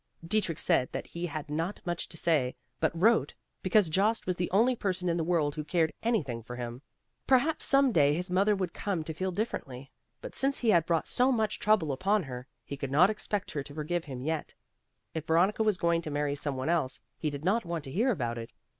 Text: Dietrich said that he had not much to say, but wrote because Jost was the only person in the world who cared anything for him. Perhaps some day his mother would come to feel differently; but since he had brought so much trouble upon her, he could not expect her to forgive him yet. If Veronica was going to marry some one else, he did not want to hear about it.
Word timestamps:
Dietrich 0.27 0.57
said 0.57 0.91
that 0.93 1.05
he 1.05 1.27
had 1.27 1.47
not 1.51 1.79
much 1.85 2.09
to 2.09 2.17
say, 2.17 2.55
but 2.79 2.99
wrote 2.99 3.35
because 3.61 3.87
Jost 3.87 4.25
was 4.25 4.35
the 4.35 4.49
only 4.49 4.75
person 4.75 5.07
in 5.07 5.15
the 5.17 5.23
world 5.23 5.53
who 5.53 5.63
cared 5.63 5.93
anything 6.01 6.41
for 6.41 6.55
him. 6.55 6.81
Perhaps 7.27 7.65
some 7.65 7.91
day 7.91 8.15
his 8.15 8.31
mother 8.31 8.55
would 8.55 8.73
come 8.73 9.03
to 9.03 9.13
feel 9.13 9.31
differently; 9.31 9.91
but 10.19 10.35
since 10.35 10.57
he 10.57 10.69
had 10.71 10.87
brought 10.87 11.07
so 11.07 11.31
much 11.31 11.59
trouble 11.59 11.91
upon 11.91 12.23
her, 12.23 12.47
he 12.65 12.75
could 12.75 12.89
not 12.89 13.11
expect 13.11 13.51
her 13.51 13.61
to 13.61 13.75
forgive 13.75 14.05
him 14.05 14.23
yet. 14.23 14.55
If 15.13 15.27
Veronica 15.27 15.61
was 15.61 15.77
going 15.77 16.01
to 16.01 16.09
marry 16.09 16.33
some 16.33 16.55
one 16.57 16.67
else, 16.69 16.99
he 17.19 17.29
did 17.29 17.45
not 17.45 17.63
want 17.63 17.83
to 17.83 17.91
hear 17.91 18.09
about 18.09 18.39
it. 18.39 18.49